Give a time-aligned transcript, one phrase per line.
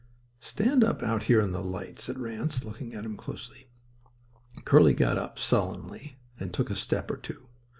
[0.39, 3.67] "Stand up out here in the light," said Ranse, looking at him closely.
[4.65, 7.47] Curly got up sullenly and took a step or two.